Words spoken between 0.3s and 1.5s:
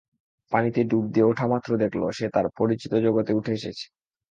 পানিতে ডুব দিয়ে